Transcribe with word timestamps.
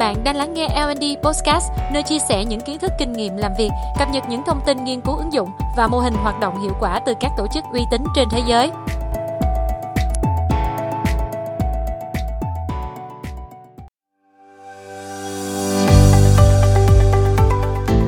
Bạn 0.00 0.24
đang 0.24 0.36
lắng 0.36 0.54
nghe 0.54 0.68
L&D 0.68 1.04
Podcast, 1.22 1.70
nơi 1.92 2.02
chia 2.02 2.18
sẻ 2.28 2.44
những 2.44 2.60
kiến 2.60 2.78
thức 2.78 2.92
kinh 2.98 3.12
nghiệm 3.12 3.36
làm 3.36 3.52
việc, 3.58 3.68
cập 3.98 4.08
nhật 4.12 4.22
những 4.30 4.42
thông 4.46 4.60
tin 4.66 4.84
nghiên 4.84 5.00
cứu 5.00 5.16
ứng 5.16 5.32
dụng 5.32 5.48
và 5.76 5.88
mô 5.88 5.98
hình 5.98 6.12
hoạt 6.14 6.40
động 6.40 6.62
hiệu 6.62 6.72
quả 6.80 7.00
từ 7.06 7.14
các 7.20 7.30
tổ 7.36 7.46
chức 7.54 7.64
uy 7.72 7.80
tín 7.90 8.02
trên 8.16 8.28
thế 8.30 8.42
giới. 8.48 8.70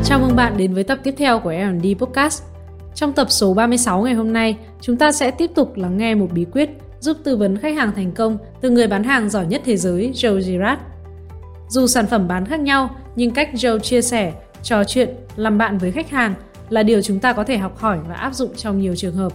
Chào 0.05 0.19
mừng 0.19 0.37
bạn 0.37 0.57
đến 0.57 0.75
với 0.75 0.85
tập 0.85 0.99
tiếp 1.05 1.15
theo 1.19 1.41
của 1.41 1.53
L&D 1.53 1.87
Podcast. 1.99 2.43
Trong 2.95 3.13
tập 3.13 3.27
số 3.31 3.55
36 3.55 4.03
ngày 4.03 4.15
hôm 4.15 4.33
nay, 4.33 4.57
chúng 4.81 4.97
ta 4.97 5.13
sẽ 5.13 5.31
tiếp 5.31 5.51
tục 5.55 5.77
lắng 5.77 5.99
nghe 5.99 6.15
một 6.15 6.29
bí 6.33 6.47
quyết 6.53 6.71
giúp 7.01 7.17
tư 7.25 7.37
vấn 7.37 7.57
khách 7.57 7.77
hàng 7.77 7.93
thành 7.97 8.13
công 8.13 8.39
từ 8.61 8.71
người 8.71 8.87
bán 8.87 9.05
hàng 9.05 9.31
giỏi 9.31 9.47
nhất 9.47 9.63
thế 9.65 9.77
giới 9.77 10.13
Joe 10.15 10.41
Girard. 10.41 10.92
Dù 11.73 11.87
sản 11.87 12.07
phẩm 12.07 12.29
bán 12.29 12.47
khác 12.47 12.61
nhau, 12.61 12.91
nhưng 13.17 13.31
cách 13.31 13.51
Joe 13.55 13.79
chia 13.79 14.03
sẻ, 14.03 14.33
trò 14.63 14.85
chuyện, 14.85 15.09
làm 15.37 15.59
bạn 15.59 15.79
với 15.79 15.93
khách 15.93 16.11
hàng 16.11 16.35
là 16.69 16.83
điều 16.83 17.03
chúng 17.03 17.19
ta 17.19 17.33
có 17.33 17.45
thể 17.45 17.59
học 17.59 17.79
hỏi 17.79 17.99
và 18.09 18.15
áp 18.15 18.35
dụng 18.35 18.51
trong 18.57 18.81
nhiều 18.81 18.97
trường 18.97 19.15
hợp. 19.15 19.33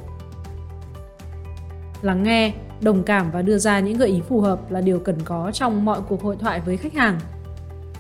Lắng 2.02 2.23
nghe, 2.23 2.54
đồng 2.81 3.04
cảm 3.04 3.31
và 3.31 3.42
đưa 3.42 3.58
ra 3.58 3.80
những 3.80 3.98
gợi 3.98 4.09
ý 4.09 4.22
phù 4.30 4.42
hợp 4.42 4.72
là 4.72 4.81
điều 4.81 5.00
cần 5.00 5.16
có 5.26 5.52
trong 5.54 5.86
mọi 5.86 6.00
cuộc 6.09 6.23
hội 6.23 6.36
thoại 6.40 6.62
với 6.66 6.78
khách 6.78 6.94
hàng. 6.94 7.20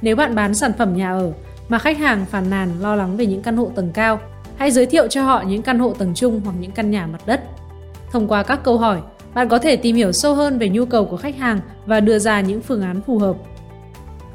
Nếu 0.01 0.15
bạn 0.15 0.35
bán 0.35 0.53
sản 0.53 0.71
phẩm 0.77 0.95
nhà 0.95 1.11
ở 1.11 1.33
mà 1.69 1.79
khách 1.79 1.97
hàng 1.97 2.25
phàn 2.25 2.49
nàn 2.49 2.69
lo 2.79 2.95
lắng 2.95 3.17
về 3.17 3.25
những 3.25 3.41
căn 3.41 3.57
hộ 3.57 3.71
tầng 3.75 3.91
cao, 3.93 4.19
hãy 4.57 4.71
giới 4.71 4.85
thiệu 4.85 5.07
cho 5.07 5.23
họ 5.23 5.43
những 5.47 5.61
căn 5.61 5.79
hộ 5.79 5.93
tầng 5.93 6.13
trung 6.13 6.41
hoặc 6.45 6.55
những 6.59 6.71
căn 6.71 6.91
nhà 6.91 7.07
mặt 7.07 7.21
đất. 7.25 7.43
Thông 8.11 8.27
qua 8.27 8.43
các 8.43 8.63
câu 8.63 8.77
hỏi, 8.77 9.01
bạn 9.33 9.49
có 9.49 9.57
thể 9.57 9.75
tìm 9.75 9.95
hiểu 9.95 10.11
sâu 10.11 10.35
hơn 10.35 10.59
về 10.59 10.69
nhu 10.69 10.85
cầu 10.85 11.05
của 11.05 11.17
khách 11.17 11.37
hàng 11.37 11.59
và 11.85 11.99
đưa 11.99 12.19
ra 12.19 12.41
những 12.41 12.61
phương 12.61 12.81
án 12.81 13.01
phù 13.01 13.19
hợp. 13.19 13.35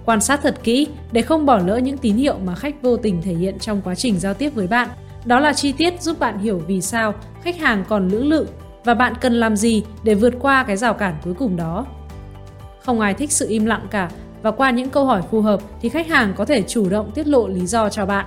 Quan 0.05 0.21
sát 0.21 0.41
thật 0.43 0.55
kỹ 0.63 0.89
để 1.13 1.23
không 1.23 1.47
bỏ 1.47 1.59
lỡ 1.59 1.77
những 1.77 1.99
tín 1.99 2.17
hiệu 2.17 2.39
mà 2.45 2.55
khách 2.55 2.83
vô 2.83 2.97
tình 2.97 3.23
thể 3.23 3.35
hiện 3.35 3.59
trong 3.59 3.83
quá 3.85 3.95
trình 3.95 4.19
giao 4.19 4.35
tiếp 4.35 4.51
với 4.55 4.67
bạn. 4.67 4.89
Đó 5.25 5.41
là 5.41 5.53
chi 5.53 5.73
tiết 5.73 6.03
giúp 6.03 6.19
bạn 6.19 6.39
hiểu 6.39 6.63
vì 6.67 6.81
sao 6.81 7.15
khách 7.43 7.59
hàng 7.59 7.85
còn 7.89 8.09
lưỡng 8.09 8.29
lự 8.29 8.47
và 8.85 8.95
bạn 8.95 9.15
cần 9.21 9.33
làm 9.33 9.57
gì 9.57 9.85
để 10.03 10.15
vượt 10.15 10.35
qua 10.41 10.65
cái 10.65 10.77
rào 10.77 10.95
cản 10.95 11.15
cuối 11.25 11.35
cùng 11.35 11.57
đó. 11.57 11.87
Không 12.85 13.01
ai 13.01 13.15
thích 13.15 13.33
sự 13.33 13.49
im 13.49 13.67
lặng 13.67 13.87
cả 13.91 14.11
và 14.43 14.51
qua 14.51 14.71
những 14.71 14.91
câu 14.91 15.05
hỏi 15.05 15.23
phù 15.31 15.41
hợp 15.41 15.61
thì 15.81 15.89
khách 15.89 16.09
hàng 16.09 16.35
có 16.37 16.45
thể 16.45 16.63
chủ 16.63 16.89
động 16.89 17.11
tiết 17.15 17.27
lộ 17.27 17.49
lý 17.49 17.67
do 17.67 17.89
cho 17.89 18.07
bạn. 18.07 18.27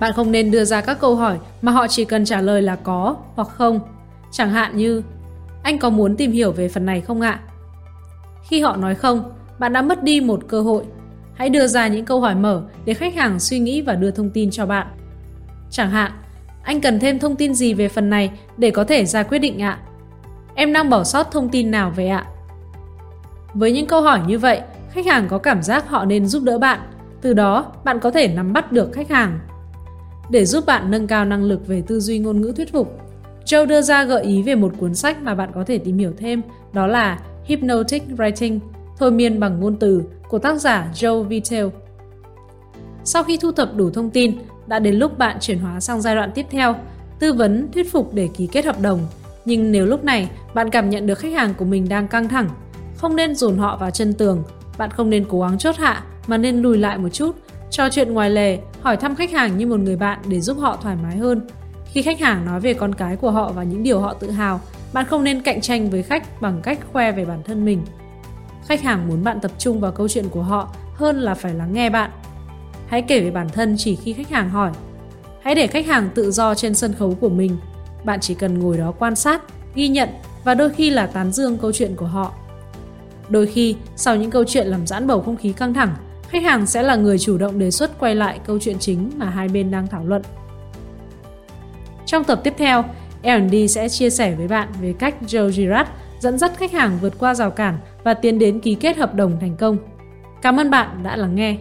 Bạn 0.00 0.12
không 0.12 0.32
nên 0.32 0.50
đưa 0.50 0.64
ra 0.64 0.80
các 0.80 1.00
câu 1.00 1.16
hỏi 1.16 1.38
mà 1.62 1.72
họ 1.72 1.86
chỉ 1.88 2.04
cần 2.04 2.24
trả 2.24 2.40
lời 2.40 2.62
là 2.62 2.76
có 2.76 3.16
hoặc 3.34 3.48
không. 3.48 3.80
Chẳng 4.30 4.50
hạn 4.50 4.76
như 4.76 5.02
anh 5.62 5.78
có 5.78 5.90
muốn 5.90 6.16
tìm 6.16 6.32
hiểu 6.32 6.52
về 6.52 6.68
phần 6.68 6.86
này 6.86 7.00
không 7.00 7.20
ạ? 7.20 7.40
Khi 8.48 8.60
họ 8.60 8.76
nói 8.76 8.94
không, 8.94 9.32
bạn 9.58 9.72
đã 9.72 9.82
mất 9.82 10.02
đi 10.02 10.20
một 10.20 10.40
cơ 10.48 10.60
hội. 10.60 10.84
Hãy 11.34 11.48
đưa 11.48 11.66
ra 11.66 11.88
những 11.88 12.04
câu 12.04 12.20
hỏi 12.20 12.34
mở 12.34 12.62
để 12.84 12.94
khách 12.94 13.14
hàng 13.14 13.40
suy 13.40 13.58
nghĩ 13.58 13.82
và 13.82 13.94
đưa 13.94 14.10
thông 14.10 14.30
tin 14.30 14.50
cho 14.50 14.66
bạn. 14.66 14.86
Chẳng 15.70 15.90
hạn, 15.90 16.12
anh 16.62 16.80
cần 16.80 16.98
thêm 16.98 17.18
thông 17.18 17.36
tin 17.36 17.54
gì 17.54 17.74
về 17.74 17.88
phần 17.88 18.10
này 18.10 18.30
để 18.56 18.70
có 18.70 18.84
thể 18.84 19.04
ra 19.04 19.22
quyết 19.22 19.38
định 19.38 19.62
ạ? 19.62 19.78
Em 20.54 20.72
đang 20.72 20.90
bỏ 20.90 21.04
sót 21.04 21.30
thông 21.32 21.48
tin 21.48 21.70
nào 21.70 21.92
về 21.96 22.08
ạ? 22.08 22.26
Với 23.54 23.72
những 23.72 23.86
câu 23.86 24.02
hỏi 24.02 24.20
như 24.26 24.38
vậy, 24.38 24.60
khách 24.90 25.06
hàng 25.06 25.28
có 25.28 25.38
cảm 25.38 25.62
giác 25.62 25.88
họ 25.88 26.04
nên 26.04 26.26
giúp 26.26 26.42
đỡ 26.42 26.58
bạn. 26.58 26.80
Từ 27.20 27.32
đó, 27.32 27.72
bạn 27.84 28.00
có 28.00 28.10
thể 28.10 28.28
nắm 28.28 28.52
bắt 28.52 28.72
được 28.72 28.92
khách 28.92 29.10
hàng. 29.10 29.38
Để 30.30 30.44
giúp 30.44 30.66
bạn 30.66 30.90
nâng 30.90 31.06
cao 31.06 31.24
năng 31.24 31.44
lực 31.44 31.66
về 31.66 31.82
tư 31.86 32.00
duy 32.00 32.18
ngôn 32.18 32.40
ngữ 32.40 32.52
thuyết 32.56 32.72
phục, 32.72 32.98
Joe 33.44 33.66
đưa 33.66 33.82
ra 33.82 34.04
gợi 34.04 34.22
ý 34.22 34.42
về 34.42 34.54
một 34.54 34.72
cuốn 34.78 34.94
sách 34.94 35.22
mà 35.22 35.34
bạn 35.34 35.50
có 35.54 35.64
thể 35.64 35.78
tìm 35.78 35.98
hiểu 35.98 36.12
thêm, 36.16 36.42
đó 36.72 36.86
là 36.86 37.18
Hypnotic 37.44 38.02
Writing, 38.16 38.58
thôi 38.98 39.10
miên 39.10 39.40
bằng 39.40 39.60
ngôn 39.60 39.76
từ 39.76 40.04
của 40.28 40.38
tác 40.38 40.60
giả 40.60 40.88
Joe 40.94 41.22
Vitale. 41.22 41.70
Sau 43.04 43.22
khi 43.22 43.36
thu 43.36 43.52
thập 43.52 43.76
đủ 43.76 43.90
thông 43.90 44.10
tin, 44.10 44.38
đã 44.66 44.78
đến 44.78 44.94
lúc 44.94 45.18
bạn 45.18 45.36
chuyển 45.40 45.58
hóa 45.58 45.80
sang 45.80 46.00
giai 46.00 46.14
đoạn 46.14 46.30
tiếp 46.34 46.46
theo, 46.50 46.74
tư 47.18 47.32
vấn, 47.32 47.68
thuyết 47.72 47.92
phục 47.92 48.14
để 48.14 48.28
ký 48.34 48.46
kết 48.46 48.64
hợp 48.64 48.80
đồng. 48.80 49.00
Nhưng 49.44 49.72
nếu 49.72 49.86
lúc 49.86 50.04
này 50.04 50.30
bạn 50.54 50.70
cảm 50.70 50.90
nhận 50.90 51.06
được 51.06 51.18
khách 51.18 51.32
hàng 51.32 51.54
của 51.54 51.64
mình 51.64 51.88
đang 51.88 52.08
căng 52.08 52.28
thẳng, 52.28 52.48
không 52.96 53.16
nên 53.16 53.34
dồn 53.34 53.58
họ 53.58 53.76
vào 53.76 53.90
chân 53.90 54.12
tường, 54.12 54.42
bạn 54.78 54.90
không 54.90 55.10
nên 55.10 55.24
cố 55.28 55.40
gắng 55.40 55.58
chốt 55.58 55.76
hạ 55.76 56.04
mà 56.26 56.36
nên 56.36 56.62
lùi 56.62 56.78
lại 56.78 56.98
một 56.98 57.08
chút, 57.08 57.36
trò 57.70 57.88
chuyện 57.90 58.12
ngoài 58.12 58.30
lề, 58.30 58.58
hỏi 58.80 58.96
thăm 58.96 59.16
khách 59.16 59.30
hàng 59.30 59.58
như 59.58 59.66
một 59.66 59.80
người 59.80 59.96
bạn 59.96 60.18
để 60.28 60.40
giúp 60.40 60.58
họ 60.58 60.78
thoải 60.82 60.96
mái 61.02 61.16
hơn. 61.16 61.40
Khi 61.92 62.02
khách 62.02 62.20
hàng 62.20 62.46
nói 62.46 62.60
về 62.60 62.74
con 62.74 62.94
cái 62.94 63.16
của 63.16 63.30
họ 63.30 63.52
và 63.52 63.62
những 63.62 63.82
điều 63.82 64.00
họ 64.00 64.14
tự 64.14 64.30
hào, 64.30 64.60
bạn 64.92 65.06
không 65.06 65.24
nên 65.24 65.42
cạnh 65.42 65.60
tranh 65.60 65.90
với 65.90 66.02
khách 66.02 66.40
bằng 66.40 66.60
cách 66.62 66.78
khoe 66.92 67.12
về 67.12 67.24
bản 67.24 67.42
thân 67.44 67.64
mình. 67.64 67.82
Khách 68.66 68.82
hàng 68.82 69.08
muốn 69.08 69.24
bạn 69.24 69.40
tập 69.40 69.50
trung 69.58 69.80
vào 69.80 69.92
câu 69.92 70.08
chuyện 70.08 70.28
của 70.28 70.42
họ 70.42 70.74
hơn 70.94 71.20
là 71.20 71.34
phải 71.34 71.54
lắng 71.54 71.72
nghe 71.72 71.90
bạn. 71.90 72.10
Hãy 72.86 73.02
kể 73.02 73.20
về 73.20 73.30
bản 73.30 73.48
thân 73.48 73.74
chỉ 73.78 73.96
khi 73.96 74.12
khách 74.12 74.30
hàng 74.30 74.50
hỏi. 74.50 74.70
Hãy 75.42 75.54
để 75.54 75.66
khách 75.66 75.86
hàng 75.86 76.10
tự 76.14 76.30
do 76.30 76.54
trên 76.54 76.74
sân 76.74 76.92
khấu 76.92 77.14
của 77.20 77.28
mình. 77.28 77.56
Bạn 78.04 78.20
chỉ 78.20 78.34
cần 78.34 78.58
ngồi 78.58 78.78
đó 78.78 78.92
quan 78.98 79.16
sát, 79.16 79.42
ghi 79.74 79.88
nhận 79.88 80.08
và 80.44 80.54
đôi 80.54 80.70
khi 80.70 80.90
là 80.90 81.06
tán 81.06 81.32
dương 81.32 81.58
câu 81.58 81.72
chuyện 81.72 81.96
của 81.96 82.06
họ. 82.06 82.32
Đôi 83.28 83.46
khi, 83.46 83.76
sau 83.96 84.16
những 84.16 84.30
câu 84.30 84.44
chuyện 84.44 84.66
làm 84.66 84.86
giãn 84.86 85.06
bầu 85.06 85.20
không 85.22 85.36
khí 85.36 85.52
căng 85.52 85.74
thẳng, 85.74 85.94
khách 86.28 86.42
hàng 86.42 86.66
sẽ 86.66 86.82
là 86.82 86.96
người 86.96 87.18
chủ 87.18 87.38
động 87.38 87.58
đề 87.58 87.70
xuất 87.70 87.98
quay 87.98 88.14
lại 88.14 88.40
câu 88.46 88.58
chuyện 88.58 88.78
chính 88.78 89.10
mà 89.16 89.30
hai 89.30 89.48
bên 89.48 89.70
đang 89.70 89.86
thảo 89.86 90.04
luận. 90.04 90.22
Trong 92.06 92.24
tập 92.24 92.40
tiếp 92.44 92.54
theo, 92.58 92.84
L&D 93.22 93.54
sẽ 93.68 93.88
chia 93.88 94.10
sẻ 94.10 94.34
với 94.34 94.48
bạn 94.48 94.68
về 94.80 94.94
cách 94.98 95.14
Joe 95.26 95.50
Girard 95.50 95.90
dẫn 96.20 96.38
dắt 96.38 96.52
khách 96.58 96.72
hàng 96.72 96.98
vượt 97.00 97.18
qua 97.18 97.34
rào 97.34 97.50
cản 97.50 97.78
và 98.06 98.14
tiến 98.14 98.38
đến 98.38 98.60
ký 98.60 98.74
kết 98.74 98.96
hợp 98.96 99.14
đồng 99.14 99.36
thành 99.40 99.56
công. 99.56 99.76
Cảm 100.42 100.60
ơn 100.60 100.70
bạn 100.70 101.00
đã 101.02 101.16
lắng 101.16 101.34
nghe. 101.34 101.56